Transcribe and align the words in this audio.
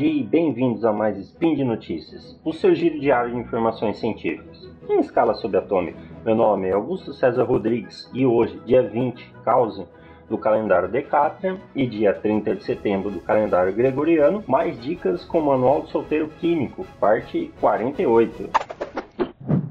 dia 0.00 0.12
e 0.14 0.22
bem-vindos 0.22 0.82
a 0.82 0.94
mais 0.94 1.18
Spin 1.18 1.54
de 1.54 1.62
Notícias, 1.62 2.34
o 2.42 2.54
seu 2.54 2.74
giro 2.74 2.98
diário 2.98 3.32
de 3.32 3.36
informações 3.38 3.98
científicas, 3.98 4.66
em 4.88 4.98
escala 4.98 5.34
subatômica. 5.34 5.98
Meu 6.24 6.34
nome 6.34 6.68
é 6.68 6.72
Augusto 6.72 7.12
César 7.12 7.44
Rodrigues 7.44 8.10
e 8.14 8.24
hoje, 8.24 8.58
dia 8.64 8.82
20, 8.82 9.30
causa 9.44 9.86
do 10.26 10.38
calendário 10.38 10.88
Decatrian 10.88 11.58
e 11.74 11.86
dia 11.86 12.14
30 12.14 12.56
de 12.56 12.64
setembro 12.64 13.10
do 13.10 13.20
calendário 13.20 13.74
Gregoriano, 13.74 14.42
mais 14.48 14.80
dicas 14.80 15.22
com 15.22 15.38
o 15.38 15.44
Manual 15.44 15.82
do 15.82 15.88
Solteiro 15.88 16.30
Químico, 16.40 16.86
parte 16.98 17.52
48. 17.60 18.48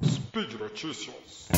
Speed 0.03 0.59
Notícias. 0.59 1.49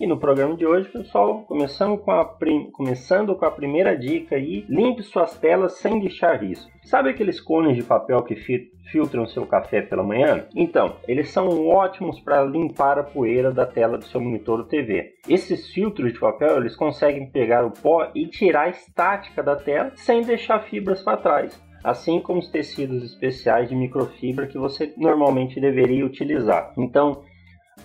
E 0.00 0.06
no 0.06 0.16
programa 0.16 0.56
de 0.56 0.64
hoje, 0.64 0.88
pessoal, 0.88 1.42
começando 1.42 1.98
com 1.98 2.10
a, 2.10 2.24
prim... 2.24 2.70
começando 2.70 3.36
com 3.36 3.44
a 3.44 3.50
primeira 3.50 3.94
dica 3.94 4.34
aí, 4.34 4.64
limpe 4.66 5.02
suas 5.02 5.36
telas 5.36 5.74
sem 5.74 6.00
deixar 6.00 6.42
risco. 6.42 6.72
Sabe 6.84 7.10
aqueles 7.10 7.38
cones 7.38 7.76
de 7.76 7.82
papel 7.82 8.22
que 8.22 8.34
fi... 8.34 8.70
filtram 8.90 9.26
seu 9.26 9.44
café 9.44 9.82
pela 9.82 10.02
manhã? 10.02 10.46
Então, 10.56 10.96
eles 11.06 11.28
são 11.28 11.68
ótimos 11.68 12.18
para 12.18 12.42
limpar 12.42 12.98
a 12.98 13.04
poeira 13.04 13.52
da 13.52 13.66
tela 13.66 13.98
do 13.98 14.06
seu 14.06 14.22
monitor 14.22 14.60
ou 14.60 14.64
TV. 14.64 15.16
Esses 15.28 15.70
filtros 15.70 16.14
de 16.14 16.18
papel, 16.18 16.56
eles 16.56 16.74
conseguem 16.74 17.30
pegar 17.30 17.66
o 17.66 17.70
pó 17.70 18.10
e 18.14 18.26
tirar 18.26 18.62
a 18.62 18.70
estática 18.70 19.42
da 19.42 19.54
tela 19.54 19.92
sem 19.96 20.22
deixar 20.22 20.60
fibras 20.60 21.02
para 21.02 21.18
trás 21.18 21.70
assim 21.82 22.20
como 22.20 22.40
os 22.40 22.50
tecidos 22.50 23.02
especiais 23.02 23.70
de 23.70 23.74
microfibra 23.74 24.46
que 24.46 24.58
você 24.58 24.92
normalmente 24.98 25.58
deveria 25.58 26.04
utilizar. 26.04 26.74
Então, 26.76 27.22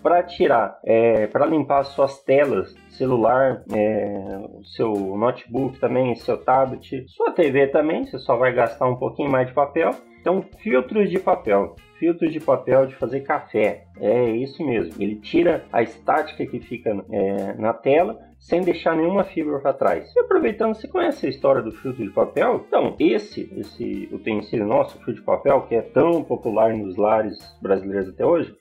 para 0.06 0.22
tirar, 0.22 0.78
é, 0.84 1.25
para 1.25 1.48
limpar 1.48 1.84
suas 1.84 2.22
telas, 2.22 2.75
celular, 2.89 3.64
é, 3.73 4.39
seu 4.75 4.94
notebook 4.94 5.80
também, 5.80 6.14
seu 6.14 6.38
tablet, 6.38 7.08
sua 7.08 7.31
TV 7.31 7.66
também, 7.70 8.06
você 8.06 8.20
só 8.20 8.36
vai 8.36 8.53
gastar 8.53 8.88
um 8.88 8.97
pouquinho 8.97 9.31
mais 9.31 9.47
de 9.47 9.53
papel. 9.56 9.89
Então, 10.22 10.45
filtros 10.59 11.09
de 11.09 11.17
papel. 11.17 11.75
Filtros 11.97 12.31
de 12.31 12.39
papel 12.39 12.86
de 12.86 12.94
fazer 12.94 13.22
café. 13.22 13.86
É 14.00 14.30
isso 14.30 14.64
mesmo. 14.64 14.94
Ele 15.02 15.16
tira 15.16 15.66
a 15.73 15.81
estática 15.81 16.45
que 16.45 16.59
fica 16.59 17.03
é, 17.12 17.53
na 17.56 17.73
tela 17.73 18.19
sem 18.38 18.62
deixar 18.62 18.95
nenhuma 18.95 19.23
fibra 19.23 19.58
para 19.58 19.73
trás. 19.73 20.16
E 20.16 20.19
aproveitando, 20.19 20.75
você 20.75 20.88
conhece 20.88 21.25
a 21.25 21.30
história 21.30 21.64
do 21.64 21.72
filtro 21.72 22.03
de 22.03 22.12
papel? 22.12 22.64
Então, 22.67 22.95
esse, 23.00 23.52
esse 23.58 24.08
utensílio 24.12 24.67
nosso, 24.67 24.97
o 24.97 25.00
filtro 25.00 25.16
de 25.16 25.22
papel, 25.23 25.64
que 25.64 25.73
é 25.73 25.81
tão 25.81 26.23
popular 26.23 26.75
nos 26.75 26.95
lares 26.95 27.40
brasileiros 27.59 28.09
até 28.09 28.23
hoje, 28.23 28.56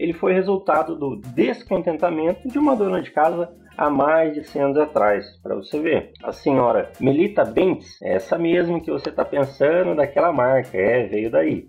ele 0.00 0.14
foi 0.14 0.32
resultado 0.32 0.96
do 0.96 1.16
descontentamento 1.16 2.48
de 2.48 2.58
uma 2.58 2.74
dona 2.74 3.02
de 3.02 3.10
casa 3.10 3.52
há 3.76 3.90
mais 3.90 4.32
de 4.32 4.42
100 4.42 4.62
anos 4.62 4.78
atrás, 4.78 5.38
para 5.42 5.54
você 5.54 5.78
ver. 5.78 6.12
A 6.22 6.32
senhora 6.32 6.90
Melita 6.98 7.44
Bentes, 7.44 8.00
essa 8.00 8.38
mesmo 8.38 8.80
que 8.80 8.90
você 8.90 9.10
está 9.10 9.26
pensando 9.26 9.94
daquela 9.94 10.32
marca, 10.32 10.74
é, 10.78 11.06
veio 11.06 11.30
daí. 11.30 11.68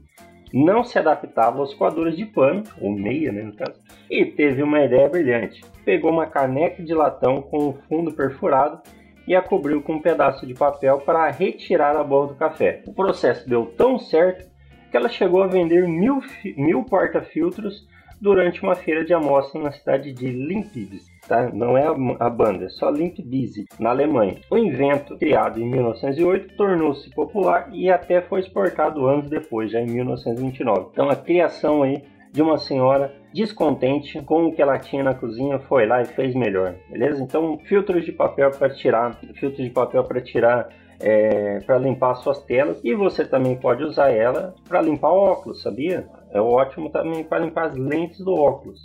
Não 0.54 0.82
se 0.82 0.98
adaptava 0.98 1.59
aos 1.59 1.74
coadores 1.74 2.16
de 2.16 2.26
pano, 2.26 2.64
ou 2.80 2.92
meia, 2.92 3.34
né, 3.34 3.44
no 3.44 3.54
caso, 3.54 3.78
e 4.09 4.26
teve 4.26 4.64
uma 4.64 4.82
ideia 4.82 5.09
brilhante. 5.09 5.62
Pegou 5.84 6.09
uma 6.09 6.26
caneca 6.26 6.82
de 6.82 6.94
latão 6.94 7.42
com 7.42 7.68
o 7.68 7.74
fundo 7.90 8.14
perfurado 8.14 8.82
e 9.28 9.36
a 9.36 9.42
cobriu 9.42 9.82
com 9.82 9.96
um 9.96 10.02
pedaço 10.02 10.48
de 10.48 10.54
papel 10.54 11.00
para 11.00 11.30
retirar 11.30 11.98
a 11.98 12.04
borra 12.04 12.30
do 12.30 12.36
café. 12.36 12.82
O 12.88 12.94
processo 12.94 13.48
deu 13.48 13.66
tão 13.66 14.00
certo 14.00 14.50
que 14.90 14.96
ela 14.96 15.09
chegou 15.09 15.44
a 15.44 15.47
vender 15.47 15.86
mil, 15.86 16.22
mil 16.56 16.84
porta-filtros 16.84 17.91
durante 18.22 18.62
uma 18.62 18.76
feira 18.76 19.04
de 19.04 19.14
amostra 19.14 19.59
na 19.59 19.72
cidade 19.72 20.14
de 20.14 20.28
Limpis, 20.28 21.08
tá? 21.28 21.50
não 21.52 21.76
é 21.76 21.86
a 22.20 22.30
banda, 22.30 22.66
é 22.66 22.70
só 22.70 22.90
Limpbise, 22.90 23.66
na 23.80 23.90
Alemanha. 23.90 24.38
O 24.50 24.58
invento, 24.58 25.18
criado 25.18 25.59
em 25.59 25.68
1908, 25.68 26.56
tornou-se 26.56 27.09
popular 27.09 27.70
e 27.74 27.90
até 27.90 28.22
foi 28.22 28.42
exportado 28.42 29.08
anos 29.08 29.28
depois, 29.28 29.72
já 29.72 29.82
em 29.82 29.88
1929. 29.88 30.90
Então 30.92 31.09
a 31.09 31.16
criação 31.16 31.82
aí 31.82 32.04
de 32.32 32.42
uma 32.42 32.58
senhora 32.58 33.14
descontente 33.34 34.22
com 34.22 34.46
o 34.46 34.53
que 34.53 34.62
ela 34.62 34.78
tinha 34.78 35.03
na 35.03 35.14
cozinha 35.14 35.59
foi 35.59 35.86
lá 35.86 36.02
e 36.02 36.06
fez 36.06 36.36
melhor, 36.36 36.76
beleza? 36.90 37.24
Então 37.24 37.58
filtros 37.66 38.06
de 38.06 38.12
papel 38.12 38.52
para 38.52 38.70
tirar, 38.70 39.16
filtros 39.34 39.66
de 39.66 39.70
papel 39.70 40.03
para 40.03 40.22
tirar 40.22 40.70
é, 41.00 41.59
para 41.62 41.80
limpar 41.80 42.16
suas 42.16 42.42
telas 42.44 42.80
e 42.84 42.94
você 42.94 43.26
também 43.26 43.56
pode 43.56 43.84
usar 43.84 44.12
ela 44.12 44.53
para 44.68 44.82
limpar 44.82 45.09
óculos, 45.09 45.62
sabia? 45.62 46.08
É 46.31 46.40
ótimo 46.40 46.90
também 46.90 47.24
para 47.24 47.44
limpar 47.44 47.68
as 47.68 47.75
lentes 47.75 48.19
do 48.19 48.34
óculos. 48.34 48.81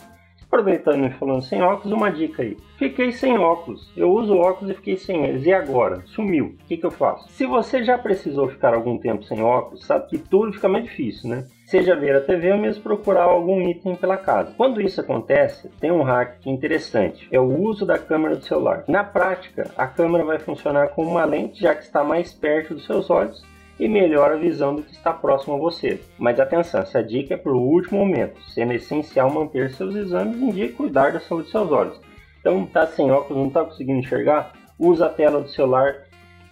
Aproveitando 0.49 1.07
e 1.07 1.11
falando 1.11 1.43
sem 1.43 1.61
óculos, 1.61 1.93
uma 1.93 2.11
dica 2.11 2.43
aí. 2.43 2.57
Fiquei 2.79 3.11
sem 3.11 3.37
óculos. 3.37 3.93
Eu 3.97 4.11
uso 4.11 4.37
óculos 4.37 4.71
e 4.71 4.75
fiquei 4.75 4.97
sem 4.97 5.25
eles. 5.25 5.45
E 5.45 5.53
agora? 5.53 6.03
Sumiu. 6.07 6.47
O 6.47 6.67
que, 6.67 6.77
que 6.77 6.87
eu 6.87 6.91
faço? 6.91 7.29
Se 7.31 7.45
você 7.45 7.83
já 7.83 7.99
precisou 7.99 8.49
ficar 8.49 8.73
algum 8.73 8.97
tempo 8.97 9.25
sem 9.25 9.43
óculos, 9.43 9.85
sabe 9.85 10.09
que 10.09 10.19
tudo 10.19 10.53
fica 10.53 10.69
mais 10.69 10.85
difícil, 10.85 11.29
né? 11.29 11.45
Seja 11.65 11.97
ver 11.97 12.15
a 12.15 12.21
TV 12.21 12.53
ou 12.53 12.59
mesmo 12.59 12.83
procurar 12.83 13.25
algum 13.25 13.61
item 13.69 13.97
pela 13.97 14.17
casa. 14.17 14.55
Quando 14.57 14.81
isso 14.81 15.01
acontece, 15.01 15.69
tem 15.81 15.91
um 15.91 16.03
hack 16.03 16.47
interessante. 16.47 17.27
É 17.33 17.41
o 17.41 17.61
uso 17.61 17.85
da 17.85 17.99
câmera 17.99 18.37
do 18.37 18.45
celular. 18.45 18.85
Na 18.87 19.03
prática, 19.03 19.69
a 19.77 19.87
câmera 19.87 20.25
vai 20.25 20.39
funcionar 20.39 20.91
como 20.91 21.11
uma 21.11 21.25
lente, 21.25 21.61
já 21.61 21.75
que 21.75 21.83
está 21.83 22.05
mais 22.05 22.33
perto 22.33 22.75
dos 22.75 22.87
seus 22.87 23.11
olhos 23.11 23.45
e 23.79 23.89
melhora 23.89 24.35
a 24.35 24.39
visão 24.39 24.75
do 24.75 24.83
que 24.83 24.93
está 24.93 25.13
próximo 25.13 25.55
a 25.55 25.59
você. 25.59 26.01
Mas 26.19 26.41
atenção, 26.41 26.81
essa 26.81 27.03
dica 27.03 27.35
é 27.35 27.37
para 27.37 27.53
o 27.53 27.61
último 27.61 27.99
momento, 27.99 28.41
sendo 28.51 28.73
essencial 28.73 29.31
manter 29.31 29.71
seus 29.71 29.95
exames 29.95 30.41
em 30.41 30.51
dia 30.51 30.67
e 30.67 30.73
cuidar 30.73 31.13
da 31.13 31.21
saúde 31.21 31.47
de 31.47 31.53
seus 31.53 31.71
olhos. 31.71 32.01
Então, 32.41 32.65
tá 32.67 32.87
sem 32.87 33.11
óculos, 33.11 33.39
não 33.39 33.49
está 33.49 33.65
conseguindo 33.65 33.99
enxergar? 33.99 34.53
Usa 34.79 35.07
a 35.07 35.11
tela 35.11 35.41
do 35.41 35.49
celular, 35.49 36.05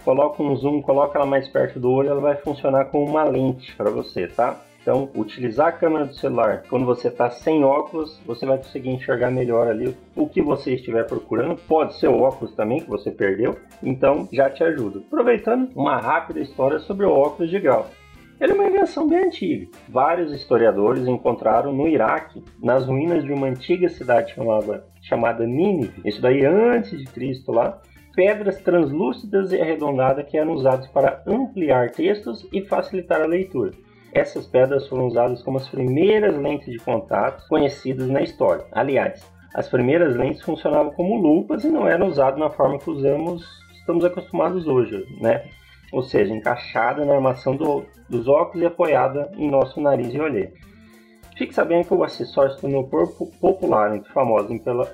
coloca 0.04 0.42
um 0.42 0.54
zoom, 0.56 0.82
coloca 0.82 1.18
ela 1.18 1.26
mais 1.26 1.48
perto 1.48 1.80
do 1.80 1.90
olho, 1.90 2.10
ela 2.10 2.20
vai 2.20 2.36
funcionar 2.36 2.86
como 2.86 3.06
uma 3.06 3.24
lente 3.24 3.74
para 3.74 3.91
você, 3.91 4.26
tá? 4.26 4.60
Então, 4.84 5.09
utilizar 5.17 5.69
a 5.69 5.72
câmera 5.72 6.05
do 6.05 6.15
celular 6.15 6.65
quando 6.69 6.84
você 6.84 7.09
está 7.09 7.31
sem 7.31 7.65
óculos, 7.65 8.21
você 8.27 8.45
vai 8.45 8.59
conseguir 8.59 8.91
enxergar 8.91 9.31
melhor 9.31 9.67
ali 9.67 9.97
o 10.15 10.28
que 10.28 10.43
você 10.43 10.75
estiver 10.75 11.06
procurando. 11.06 11.56
Pode 11.56 11.99
ser 11.99 12.09
o 12.09 12.21
óculos 12.21 12.55
também 12.55 12.81
que 12.81 12.91
você 12.91 13.11
perdeu, 13.11 13.56
então 13.83 14.28
já 14.31 14.50
te 14.50 14.62
ajuda. 14.62 14.99
Aproveitando, 14.99 15.71
uma 15.75 15.97
rápida 15.97 16.39
história 16.39 16.78
sobre 16.81 17.06
o 17.06 17.11
óculos 17.11 17.50
de 17.50 17.59
grau. 17.59 17.87
Ele 18.39 18.53
é 18.53 18.55
uma 18.55 18.67
invenção 18.67 19.09
bem 19.09 19.21
antiga. 19.21 19.67
Vários 19.89 20.31
historiadores 20.33 21.09
encontraram 21.09 21.72
no 21.72 21.89
Iraque, 21.89 22.45
nas 22.62 22.84
ruínas 22.84 23.25
de 23.25 23.33
uma 23.33 23.47
antiga 23.47 23.89
cidade 23.89 24.34
chamada, 24.34 24.84
chamada 25.01 25.47
Nínive, 25.47 26.03
isso 26.05 26.21
daí 26.21 26.45
antes 26.45 26.99
de 26.99 27.06
Cristo 27.06 27.53
lá, 27.53 27.81
pedras 28.15 28.61
translúcidas 28.61 29.51
e 29.51 29.59
arredondadas 29.59 30.27
que 30.28 30.37
eram 30.37 30.53
usadas 30.53 30.87
para 30.89 31.22
ampliar 31.27 31.91
textos 31.91 32.47
e 32.53 32.61
facilitar 32.61 33.22
a 33.22 33.27
leitura. 33.27 33.72
Essas 34.14 34.47
pedras 34.47 34.86
foram 34.86 35.08
usadas 35.08 35.42
como 35.42 35.58
as 35.58 35.69
primeiras 35.69 36.36
lentes 36.36 36.70
de 36.70 36.78
contato 36.78 37.44
conhecidas 37.48 38.08
na 38.08 38.22
história. 38.22 38.64
Aliás, 38.70 39.28
as 39.54 39.69
primeiras 39.69 40.14
lentes 40.16 40.41
funcionavam 40.42 40.92
como 40.92 41.20
lupas 41.20 41.64
e 41.64 41.69
não 41.69 41.86
eram 41.86 42.06
usadas 42.06 42.38
na 42.38 42.48
forma 42.48 42.78
que 42.78 42.88
usamos, 42.88 43.44
estamos 43.72 44.04
acostumados 44.04 44.69
hoje, 44.69 45.04
né? 45.20 45.44
Ou 45.92 46.03
seja, 46.03 46.32
encaixada 46.32 47.04
na 47.04 47.14
armação 47.14 47.56
do, 47.56 47.84
dos 48.08 48.28
óculos 48.28 48.62
e 48.62 48.66
apoiada 48.66 49.32
em 49.36 49.50
nosso 49.50 49.80
nariz 49.80 50.14
e 50.14 50.20
olheira. 50.20 50.53
Fique 51.37 51.55
sabendo 51.55 51.87
que 51.87 51.95
o 51.95 52.05
acessório 52.05 52.53
se 52.53 52.61
tornou 52.61 52.89
popular 53.41 53.97
entre 53.97 54.12
famosos 54.12 54.50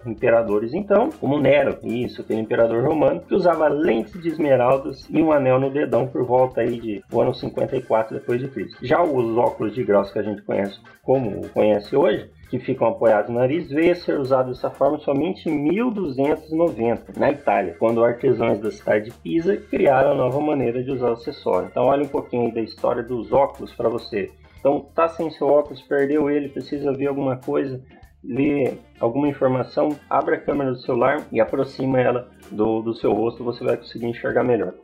imperadores, 0.07 0.73
então, 0.73 1.11
como 1.21 1.39
Nero, 1.39 1.79
isso, 1.83 2.23
aquele 2.23 2.41
imperador 2.41 2.83
romano, 2.83 3.21
que 3.21 3.35
usava 3.35 3.69
lentes 3.69 4.21
de 4.21 4.29
esmeraldas 4.29 5.07
e 5.11 5.23
um 5.23 5.33
anel 5.33 5.61
no 5.61 5.71
dedão 5.71 6.07
por 6.07 6.25
volta 6.25 6.63
aí 6.63 6.81
de 6.81 7.05
o 7.13 7.21
ano 7.21 7.35
54 7.35 8.19
depois 8.19 8.41
de 8.41 8.49
Cristo. 8.49 8.79
Já 8.83 9.03
os 9.03 9.37
óculos 9.37 9.75
de 9.75 9.85
graus 9.85 10.11
que 10.11 10.19
a 10.19 10.23
gente 10.23 10.43
conhece 10.43 10.79
como 11.03 11.47
conhece 11.51 11.95
hoje, 11.95 12.31
que 12.51 12.59
ficam 12.59 12.89
apoiados 12.89 13.31
no 13.31 13.39
nariz, 13.39 13.71
veio 13.71 13.93
a 13.93 13.95
ser 13.95 14.19
usado 14.19 14.51
dessa 14.51 14.71
forma 14.71 14.99
somente 14.99 15.49
em 15.49 15.57
1290, 15.57 17.19
na 17.19 17.31
Itália, 17.31 17.77
quando 17.79 18.05
artesãos 18.05 18.59
da 18.59 18.71
cidade 18.71 19.07
de 19.07 19.13
Pisa 19.13 19.57
criaram 19.57 20.13
a 20.13 20.15
nova 20.15 20.41
maneira 20.41 20.83
de 20.83 20.91
usar 20.91 21.11
o 21.11 21.13
acessório. 21.13 21.69
Então 21.71 21.85
olha 21.85 22.03
um 22.03 22.09
pouquinho 22.09 22.53
da 22.53 22.61
história 22.61 23.03
dos 23.03 23.33
óculos 23.33 23.73
para 23.73 23.89
você 23.89 24.31
então, 24.61 24.87
tá 24.95 25.09
sem 25.09 25.31
seu 25.31 25.49
óculos, 25.49 25.81
perdeu 25.83 26.31
ele, 26.31 26.49
precisa 26.49 26.93
ver 26.93 27.07
alguma 27.07 27.37
coisa, 27.37 27.83
ler 28.23 28.79
alguma 29.01 29.27
informação, 29.27 29.97
abre 30.09 30.35
a 30.35 30.41
câmera 30.41 30.73
do 30.73 30.81
celular 30.81 31.27
e 31.33 31.41
aproxima 31.41 31.99
ela 31.99 32.29
do, 32.51 32.83
do 32.83 32.95
seu 32.95 33.13
rosto, 33.13 33.43
você 33.43 33.65
vai 33.65 33.79
conseguir 33.79 34.07
enxergar 34.07 34.45
melhor. 34.45 34.75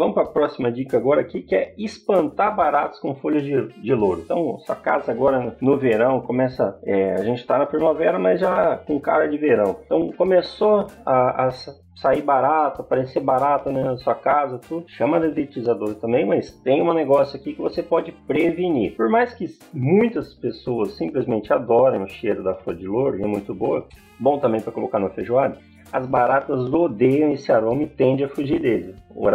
Vamos 0.00 0.14
para 0.14 0.22
a 0.22 0.32
próxima 0.32 0.72
dica 0.72 0.96
agora 0.96 1.20
aqui, 1.20 1.42
que 1.42 1.54
é 1.54 1.74
espantar 1.76 2.56
baratos 2.56 2.98
com 3.00 3.14
folhas 3.16 3.42
de, 3.42 3.68
de 3.82 3.92
louro. 3.92 4.22
Então, 4.24 4.58
sua 4.60 4.74
casa 4.74 5.12
agora 5.12 5.54
no 5.60 5.76
verão 5.76 6.22
começa, 6.22 6.80
é, 6.84 7.16
a 7.16 7.22
gente 7.22 7.40
está 7.40 7.58
na 7.58 7.66
primavera, 7.66 8.18
mas 8.18 8.40
já 8.40 8.78
com 8.78 8.98
cara 8.98 9.28
de 9.28 9.36
verão. 9.36 9.76
Então, 9.84 10.10
começou 10.12 10.86
a, 11.04 11.48
a 11.48 11.50
sair 11.96 12.22
barato, 12.22 12.80
aparecer 12.80 13.20
barato 13.20 13.70
né, 13.70 13.84
na 13.84 13.98
sua 13.98 14.14
casa, 14.14 14.58
tudo. 14.58 14.88
Chama 14.88 15.20
dedetizador 15.20 15.94
também, 15.96 16.24
mas 16.24 16.50
tem 16.62 16.80
um 16.80 16.94
negócio 16.94 17.38
aqui 17.38 17.52
que 17.52 17.60
você 17.60 17.82
pode 17.82 18.10
prevenir. 18.26 18.96
Por 18.96 19.10
mais 19.10 19.34
que 19.34 19.44
muitas 19.70 20.32
pessoas 20.32 20.96
simplesmente 20.96 21.52
adorem 21.52 22.02
o 22.02 22.08
cheiro 22.08 22.42
da 22.42 22.54
folha 22.54 22.78
de 22.78 22.86
louro, 22.86 23.18
e 23.18 23.22
é 23.22 23.26
muito 23.26 23.54
boa, 23.54 23.86
bom 24.18 24.38
também 24.38 24.62
para 24.62 24.72
colocar 24.72 24.98
no 24.98 25.10
feijoada, 25.10 25.58
as 25.92 26.06
baratas 26.06 26.72
odeiam 26.72 27.32
esse 27.32 27.52
aroma 27.52 27.82
e 27.82 27.86
tendem 27.86 28.24
a 28.24 28.28
fugir 28.30 28.60
dele. 28.60 28.94
O 29.14 29.28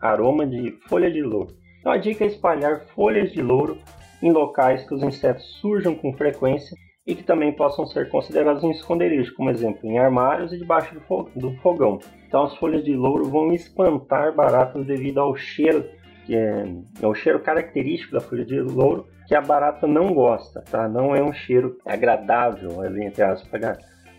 aroma 0.00 0.46
de 0.46 0.72
folha 0.88 1.10
de 1.10 1.22
louro. 1.22 1.54
Então 1.80 1.92
a 1.92 1.96
dica 1.96 2.24
é 2.24 2.26
espalhar 2.26 2.80
folhas 2.94 3.32
de 3.32 3.42
louro 3.42 3.78
em 4.22 4.30
locais 4.30 4.86
que 4.86 4.94
os 4.94 5.02
insetos 5.02 5.44
surjam 5.60 5.94
com 5.94 6.12
frequência 6.12 6.76
e 7.06 7.14
que 7.14 7.22
também 7.22 7.52
possam 7.52 7.86
ser 7.86 8.08
considerados 8.08 8.62
um 8.62 8.70
esconderijo, 8.70 9.34
como 9.34 9.50
exemplo 9.50 9.88
em 9.88 9.98
armários 9.98 10.52
e 10.52 10.58
debaixo 10.58 10.94
do 11.34 11.52
fogão. 11.56 11.98
Então 12.28 12.44
as 12.44 12.54
folhas 12.56 12.84
de 12.84 12.94
louro 12.94 13.24
vão 13.24 13.52
espantar 13.52 14.34
baratas 14.34 14.86
devido 14.86 15.18
ao 15.18 15.34
cheiro, 15.34 15.84
que 16.26 16.36
é, 16.36 16.64
é 17.00 17.06
o 17.06 17.14
cheiro 17.14 17.40
característico 17.40 18.12
da 18.12 18.20
folha 18.20 18.44
de 18.44 18.60
louro, 18.60 19.06
que 19.26 19.34
a 19.34 19.40
barata 19.40 19.86
não 19.86 20.12
gosta, 20.12 20.60
tá? 20.70 20.88
Não 20.88 21.14
é 21.14 21.22
um 21.22 21.32
cheiro 21.32 21.78
agradável, 21.86 22.84
entre 23.00 23.22
aspas, 23.22 23.60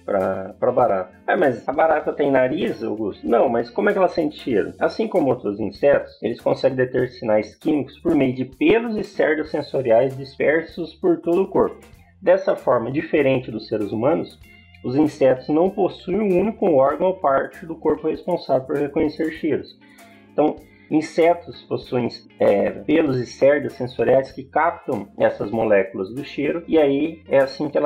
para 0.06 0.72
barata. 0.72 1.12
Ah, 1.28 1.38
mas 1.38 1.68
a 1.68 1.72
barata 1.72 2.14
tem 2.14 2.32
nariz, 2.32 2.84
Augusto? 2.84 3.28
Não, 3.28 3.48
mas 3.50 3.70
como 3.70 3.90
é 3.90 3.94
que 3.94 3.98
ela 3.98 4.08
sente 4.08 4.38
cheiro? 4.38 4.74
Assim 4.80 5.08
como 5.08 5.30
outros 5.30 5.60
insetos, 5.60 6.12
eles 6.22 6.42
conseguem 6.42 6.78
deter 6.78 7.10
sinais 7.10 7.56
químicos 7.56 8.00
por 8.00 8.16
meio 8.16 8.34
de 8.34 8.46
pelos 8.46 8.98
e 8.98 9.04
cerdas 9.04 9.50
sensoriais 9.50 10.18
dispersos 10.18 10.94
por 10.96 11.20
todo 11.22 11.44
o 11.44 11.48
corpo. 11.48 11.80
Dessa 12.22 12.56
forma, 12.56 12.92
diferente 12.92 13.50
dos 13.50 13.68
seres 13.68 13.92
humanos, 13.92 14.40
os 14.84 14.96
insetos 14.96 15.48
não 15.50 15.70
possuem 15.70 16.20
um 16.20 16.40
único 16.40 16.66
órgão 16.72 17.08
ou 17.08 17.16
parte 17.16 17.66
do 17.66 17.76
corpo 17.76 18.08
responsável 18.08 18.66
por 18.66 18.78
reconhecer 18.78 19.32
cheiros. 19.34 19.78
Então, 20.32 20.56
insetos 20.92 21.64
possuem 21.64 22.10
é, 22.40 22.70
pelos 22.70 23.18
e 23.18 23.26
cerdas 23.26 23.74
sensoriais 23.74 24.32
que 24.32 24.44
captam 24.44 25.08
essas 25.18 25.50
moléculas 25.50 26.14
do 26.14 26.24
cheiro 26.24 26.64
e 26.68 26.78
aí 26.78 27.24
é 27.30 27.40
assim 27.40 27.70
que, 27.70 27.80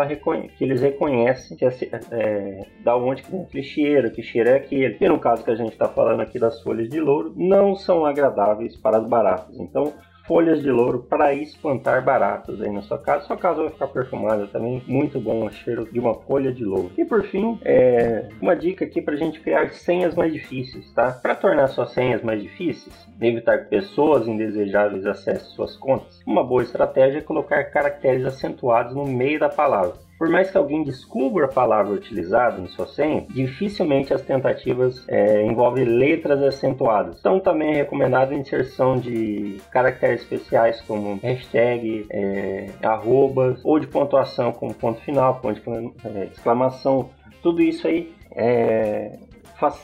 que 0.58 0.64
eles 0.64 0.82
reconhecem 0.82 1.56
que 1.56 1.64
é, 1.64 1.70
é, 2.12 2.66
da 2.84 2.98
onde 2.98 3.22
que 3.22 3.32
vem 3.32 3.44
aquele 3.44 3.64
cheiro, 3.64 4.12
que 4.12 4.24
cheiro 4.24 4.50
é 4.50 4.56
aquele. 4.56 4.98
E 5.00 5.08
no 5.08 5.20
caso 5.20 5.44
que 5.44 5.52
a 5.52 5.56
gente 5.56 5.74
está 5.74 5.88
falando 5.88 6.22
aqui 6.22 6.40
das 6.40 6.62
folhas 6.62 6.90
de 6.90 7.00
louro, 7.00 7.34
não 7.36 7.76
são 7.76 8.06
agradáveis 8.06 8.76
para 8.76 8.98
as 8.98 9.08
baratas. 9.08 9.56
Então, 9.60 9.94
folhas 10.28 10.62
de 10.62 10.72
louro 10.72 11.00
para 11.00 11.34
espantar 11.34 12.04
baratas 12.04 12.62
aí 12.62 12.72
na 12.72 12.82
sua 12.82 12.98
casa. 12.98 13.26
Sua 13.26 13.38
casa 13.38 13.62
vai 13.62 13.72
ficar 13.72 13.88
perfumada 13.88 14.48
também, 14.48 14.82
muito 14.88 15.20
bom 15.20 15.46
o 15.46 15.52
cheiro 15.52 15.88
de 15.92 16.00
uma 16.00 16.14
folha 16.14 16.52
de 16.52 16.64
louro. 16.64 16.92
E 16.98 17.06
por 17.06 17.24
fim, 17.24 17.60
é, 17.64 18.28
uma 18.42 18.56
dica 18.56 18.86
aqui 18.86 19.02
para 19.02 19.14
a 19.14 19.18
gente 19.18 19.40
criar 19.40 19.70
senhas 19.72 20.16
mais 20.16 20.34
difíceis, 20.34 20.92
tá? 20.94 21.12
Para 21.12 21.36
tornar 21.36 21.68
suas 21.68 21.92
senhas 21.92 22.22
mais 22.22 22.42
difíceis, 22.42 23.08
evitar 23.22 23.60
que 23.60 23.70
pessoas 23.70 24.28
indesejáveis 24.28 25.06
acessem 25.06 25.50
suas 25.52 25.76
contas, 25.78 26.22
uma 26.26 26.44
boa 26.44 26.64
estratégia 26.64 27.20
é 27.20 27.22
colocar 27.22 27.64
caracteres 27.66 28.26
acentuados 28.26 28.96
no 28.96 29.06
meio 29.06 29.40
da 29.40 29.50
palavra. 29.50 30.06
Por 30.18 30.30
mais 30.30 30.50
que 30.50 30.58
alguém 30.58 30.84
descubra 30.84 31.46
a 31.46 31.50
palavra 31.50 31.94
utilizada 31.94 32.62
em 32.62 32.68
sua 32.68 32.88
senha, 32.88 33.26
dificilmente 33.30 34.14
as 34.14 34.22
tentativas 34.22 35.04
é, 35.10 35.46
envolvem 35.46 35.84
letras 35.84 36.42
acentuadas. 36.42 37.20
Então 37.20 37.40
também 37.40 37.74
é 37.74 37.76
recomendada 37.76 38.34
a 38.34 38.38
inserção 38.38 38.98
de 38.98 39.60
caracteres 39.72 40.22
especiais 40.22 40.80
como 40.82 41.20
hashtag, 41.22 42.06
é, 42.10 42.70
arrobas 42.82 43.60
ou 43.64 43.78
de 43.78 43.88
pontuação 43.88 44.54
como 44.54 44.74
ponto 44.74 45.02
final, 45.02 45.40
ponto 45.42 45.60
de 45.60 46.08
é, 46.08 46.26
exclamação. 46.26 47.10
Tudo 47.42 47.62
isso 47.62 47.88
aí 47.88 48.14
é, 48.32 49.18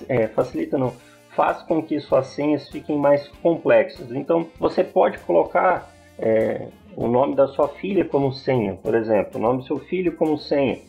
é, 0.07 0.27
facilita 0.27 0.77
não 0.77 0.93
faz 1.35 1.61
com 1.63 1.81
que 1.81 1.99
suas 1.99 2.27
senhas 2.27 2.69
fiquem 2.69 2.97
mais 2.97 3.27
complexas. 3.41 4.11
Então 4.11 4.47
você 4.59 4.83
pode 4.83 5.17
colocar 5.19 5.89
é, 6.17 6.67
o 6.95 7.07
nome 7.07 7.35
da 7.35 7.47
sua 7.47 7.67
filha 7.67 8.05
como 8.05 8.31
senha, 8.31 8.75
por 8.75 8.95
exemplo, 8.95 9.39
o 9.39 9.41
nome 9.41 9.59
do 9.59 9.65
seu 9.65 9.79
filho 9.79 10.15
como 10.15 10.37
senha. 10.37 10.79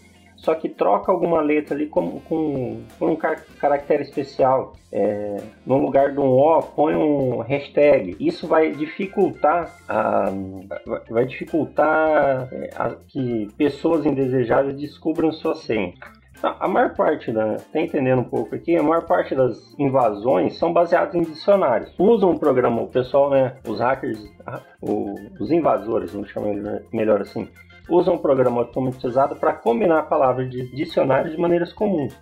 Só 0.42 0.56
que 0.56 0.68
troca 0.68 1.12
alguma 1.12 1.40
letra 1.40 1.76
ali 1.76 1.86
com, 1.86 2.18
com, 2.20 2.82
com 2.98 3.06
um 3.06 3.14
car 3.14 3.44
caractere 3.60 4.02
especial. 4.02 4.72
É, 4.90 5.40
no 5.64 5.78
lugar 5.78 6.12
de 6.12 6.18
um 6.18 6.30
O, 6.32 6.60
põe 6.62 6.96
um 6.96 7.38
hashtag. 7.38 8.16
Isso 8.18 8.48
vai 8.48 8.72
dificultar 8.72 9.72
a, 9.88 10.32
vai 11.08 11.26
dificultar 11.26 12.48
é, 12.52 12.70
a, 12.74 12.90
que 13.06 13.48
pessoas 13.56 14.04
indesejáveis 14.04 14.76
descubram 14.76 15.30
sua 15.30 15.54
senha. 15.54 15.94
A 16.42 16.66
maior 16.66 16.94
parte 16.94 17.30
da. 17.30 17.56
Tá 17.56 17.80
entendendo 17.80 18.20
um 18.20 18.24
pouco 18.24 18.54
aqui? 18.54 18.76
A 18.76 18.82
maior 18.82 19.06
parte 19.06 19.34
das 19.34 19.78
invasões 19.78 20.58
são 20.58 20.72
baseadas 20.72 21.14
em 21.14 21.22
dicionários. 21.22 21.94
Usam 21.98 22.30
um 22.30 22.38
programa, 22.38 22.82
o 22.82 22.88
pessoal, 22.88 23.30
né? 23.30 23.56
Os 23.66 23.78
hackers, 23.78 24.20
o, 24.80 25.14
os 25.38 25.52
invasores, 25.52 26.12
vamos 26.12 26.30
chamar 26.30 26.52
melhor 26.92 27.20
assim, 27.20 27.48
usam 27.88 28.14
um 28.14 28.18
programa 28.18 28.60
automatizado 28.60 29.36
para 29.36 29.52
combinar 29.52 30.04
palavras 30.04 30.50
de 30.50 30.74
dicionários 30.74 31.34
de 31.34 31.40
maneiras 31.40 31.72
comuns. 31.72 32.16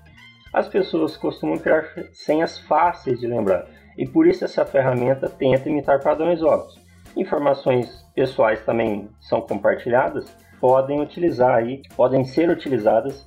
As 0.52 0.68
pessoas 0.68 1.16
costumam 1.16 1.58
criar 1.58 1.84
senhas 2.12 2.58
fáceis 2.58 3.20
de 3.20 3.26
lembrar 3.26 3.66
e 3.96 4.06
por 4.06 4.26
isso 4.26 4.44
essa 4.44 4.64
ferramenta 4.64 5.28
tenta 5.28 5.68
imitar 5.68 6.02
padrões 6.02 6.42
óbvios. 6.42 6.78
Informações 7.16 8.04
pessoais 8.14 8.64
também 8.64 9.08
são 9.20 9.40
compartilhadas, 9.40 10.36
podem 10.60 11.00
utilizar 11.00 11.54
aí, 11.54 11.82
podem 11.96 12.24
ser 12.24 12.50
utilizadas 12.50 13.26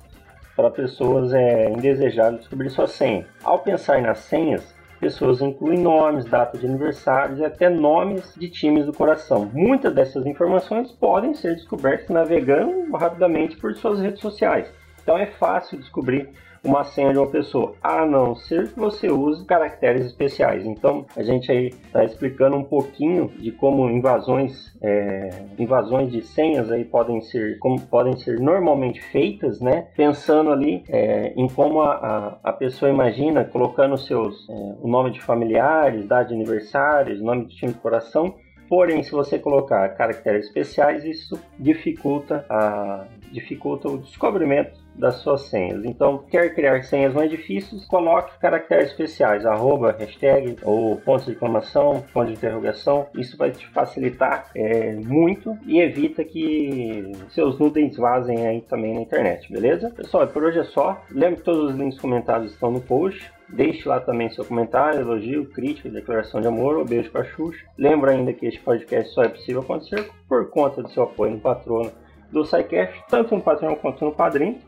para 0.56 0.70
pessoas 0.70 1.32
é, 1.32 1.70
indesejáveis 1.70 2.40
descobrir 2.40 2.70
sua 2.70 2.86
senha. 2.86 3.26
Ao 3.42 3.58
pensar 3.58 4.00
nas 4.00 4.18
senhas, 4.18 4.74
pessoas 5.00 5.40
incluem 5.40 5.78
nomes, 5.78 6.24
data 6.24 6.56
de 6.56 6.66
aniversários 6.66 7.38
e 7.38 7.44
até 7.44 7.68
nomes 7.68 8.34
de 8.36 8.48
times 8.48 8.86
do 8.86 8.92
coração. 8.92 9.50
Muitas 9.52 9.94
dessas 9.94 10.24
informações 10.26 10.90
podem 10.92 11.34
ser 11.34 11.54
descobertas 11.54 12.08
navegando 12.08 12.90
rapidamente 12.96 13.56
por 13.56 13.74
suas 13.74 14.00
redes 14.00 14.20
sociais. 14.20 14.72
Então 15.02 15.18
é 15.18 15.26
fácil 15.26 15.78
descobrir 15.78 16.30
uma 16.64 16.84
senha 16.84 17.12
de 17.12 17.18
uma 17.18 17.26
pessoa, 17.26 17.74
a 17.82 18.06
não 18.06 18.34
ser 18.34 18.72
que 18.72 18.78
você 18.78 19.10
use 19.10 19.44
caracteres 19.44 20.04
especiais. 20.06 20.64
Então 20.64 21.04
a 21.16 21.22
gente 21.22 21.50
aí 21.52 21.66
está 21.66 22.04
explicando 22.04 22.56
um 22.56 22.64
pouquinho 22.64 23.28
de 23.38 23.52
como 23.52 23.88
invasões, 23.90 24.74
é, 24.82 25.30
invasões 25.58 26.10
de 26.10 26.22
senhas 26.22 26.70
aí 26.70 26.84
podem 26.84 27.20
ser, 27.20 27.58
como 27.58 27.80
podem 27.80 28.16
ser 28.16 28.40
normalmente 28.40 29.00
feitas, 29.00 29.60
né? 29.60 29.88
Pensando 29.96 30.50
ali 30.50 30.82
é, 30.88 31.32
em 31.36 31.48
como 31.48 31.82
a, 31.82 31.94
a, 31.94 32.50
a, 32.50 32.52
pessoa 32.52 32.90
imagina 32.90 33.44
colocando 33.44 33.96
seus 33.98 34.48
é, 34.48 34.52
o 34.80 34.88
nome 34.88 35.10
de 35.10 35.20
familiares, 35.20 36.06
data 36.06 36.28
de 36.28 36.34
aniversários, 36.34 37.20
nome 37.20 37.46
de 37.46 37.56
time 37.56 37.72
de 37.72 37.78
coração 37.78 38.34
Porém, 38.68 39.02
se 39.02 39.12
você 39.12 39.38
colocar 39.38 39.88
caracteres 39.90 40.46
especiais, 40.46 41.04
isso 41.04 41.38
dificulta, 41.58 42.46
a, 42.48 43.06
dificulta 43.34 43.88
o 43.88 43.98
descobrimento 43.98 44.78
das 44.94 45.16
suas 45.16 45.42
senhas. 45.48 45.84
Então, 45.84 46.18
quer 46.30 46.54
criar 46.54 46.82
senhas 46.84 47.12
mais 47.12 47.28
difíceis, 47.28 47.84
coloque 47.86 48.38
caracteres 48.38 48.90
especiais, 48.90 49.44
arroba, 49.44 49.96
hashtag 49.98 50.56
ou 50.62 50.96
ponto 50.96 51.24
de 51.24 51.32
exclamação, 51.32 52.04
ponto 52.12 52.28
de 52.28 52.34
interrogação. 52.34 53.08
Isso 53.16 53.36
vai 53.36 53.50
te 53.50 53.66
facilitar 53.68 54.50
é, 54.54 54.94
muito 54.94 55.58
e 55.66 55.80
evita 55.80 56.24
que 56.24 57.12
seus 57.30 57.58
nudens 57.58 57.96
vazem 57.96 58.46
aí 58.46 58.60
também 58.62 58.94
na 58.94 59.00
internet, 59.00 59.52
beleza? 59.52 59.90
Pessoal, 59.90 60.28
por 60.28 60.44
hoje 60.44 60.60
é 60.60 60.64
só. 60.64 61.02
Lembre 61.10 61.36
que 61.36 61.42
todos 61.42 61.72
os 61.72 61.76
links 61.76 61.98
comentados 61.98 62.52
estão 62.52 62.70
no 62.70 62.80
post. 62.80 63.32
Deixe 63.48 63.86
lá 63.88 64.00
também 64.00 64.30
seu 64.30 64.44
comentário, 64.44 65.00
elogio, 65.00 65.44
crítica, 65.50 65.90
declaração 65.90 66.40
de 66.40 66.46
amor 66.46 66.76
ou 66.76 66.84
beijo 66.84 67.10
para 67.10 67.24
Xuxa. 67.24 67.66
Lembra 67.76 68.12
ainda 68.12 68.32
que 68.32 68.46
este 68.46 68.60
podcast 68.60 69.12
só 69.12 69.22
é 69.22 69.28
possível 69.28 69.60
acontecer 69.60 70.08
por 70.28 70.48
conta 70.50 70.82
do 70.82 70.88
seu 70.88 71.02
apoio 71.02 71.32
no 71.32 71.40
patrono 71.40 71.92
do 72.34 72.44
SciCast, 72.44 73.02
tanto 73.08 73.34
no 73.34 73.40
Patreon 73.40 73.76
quanto 73.76 74.04
no 74.04 74.12
Padrim. 74.12 74.58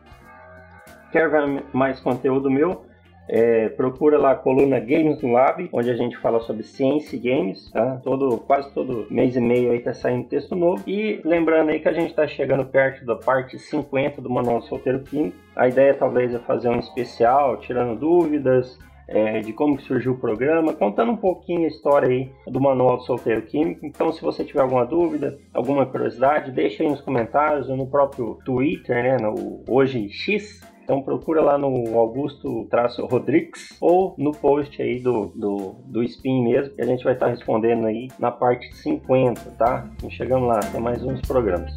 Quer 1.12 1.28
ver 1.28 1.64
mais 1.72 2.00
conteúdo 2.00 2.50
meu? 2.50 2.86
É, 3.28 3.68
procura 3.70 4.18
lá 4.18 4.32
a 4.32 4.36
coluna 4.36 4.78
Games 4.78 5.20
no 5.20 5.32
Lab, 5.32 5.68
onde 5.72 5.90
a 5.90 5.96
gente 5.96 6.16
fala 6.18 6.38
sobre 6.40 6.62
ciência 6.62 7.16
e 7.16 7.18
games, 7.18 7.70
tá? 7.72 8.00
Todo, 8.04 8.38
quase 8.38 8.72
todo 8.72 9.06
mês 9.10 9.34
e 9.34 9.40
meio 9.40 9.72
aí 9.72 9.80
tá 9.80 9.92
saindo 9.92 10.28
texto 10.28 10.54
novo. 10.54 10.82
E 10.86 11.20
lembrando 11.24 11.70
aí 11.70 11.80
que 11.80 11.88
a 11.88 11.92
gente 11.92 12.10
está 12.10 12.26
chegando 12.28 12.64
perto 12.64 13.04
da 13.04 13.16
parte 13.16 13.58
50 13.58 14.22
do 14.22 14.30
Manual 14.30 14.62
Solteiro 14.62 15.00
Químico. 15.00 15.36
A 15.56 15.66
ideia 15.66 15.94
talvez 15.94 16.32
é 16.32 16.38
fazer 16.38 16.68
um 16.68 16.78
especial, 16.78 17.56
tirando 17.56 17.98
dúvidas, 17.98 18.78
é, 19.08 19.40
de 19.40 19.52
como 19.52 19.80
surgiu 19.80 20.12
o 20.12 20.18
programa, 20.18 20.72
contando 20.72 21.12
um 21.12 21.16
pouquinho 21.16 21.64
a 21.64 21.68
história 21.68 22.08
aí 22.08 22.30
do 22.46 22.60
Manual 22.60 22.98
do 22.98 23.04
Solteiro 23.04 23.42
Químico. 23.42 23.86
Então, 23.86 24.12
se 24.12 24.20
você 24.22 24.44
tiver 24.44 24.60
alguma 24.60 24.84
dúvida, 24.84 25.38
alguma 25.54 25.86
curiosidade, 25.86 26.50
deixa 26.50 26.82
aí 26.82 26.88
nos 26.88 27.00
comentários 27.00 27.68
ou 27.68 27.76
no 27.76 27.86
próprio 27.86 28.38
Twitter, 28.44 29.02
né, 29.02 29.16
no 29.16 29.62
Hoje 29.68 30.08
X, 30.08 30.60
Então 30.82 31.02
procura 31.02 31.42
lá 31.42 31.58
no 31.58 31.98
Augusto 31.98 32.64
Traço 32.70 33.04
Rodrigues 33.06 33.76
ou 33.80 34.14
no 34.16 34.30
post 34.30 34.80
aí 34.80 35.00
do, 35.00 35.32
do, 35.34 35.74
do 35.84 36.02
Spin 36.04 36.44
mesmo, 36.44 36.76
que 36.76 36.80
a 36.80 36.86
gente 36.86 37.02
vai 37.02 37.14
estar 37.14 37.26
respondendo 37.26 37.86
aí 37.86 38.06
na 38.20 38.30
parte 38.30 38.72
50, 38.72 39.50
tá? 39.58 39.84
Então 39.96 40.08
chegamos 40.08 40.46
lá, 40.46 40.60
tem 40.60 40.80
mais 40.80 41.02
uns 41.02 41.20
programas. 41.22 41.72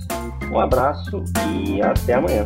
Um 0.52 0.60
abraço 0.60 1.24
e 1.66 1.82
até 1.82 2.14
amanhã. 2.14 2.46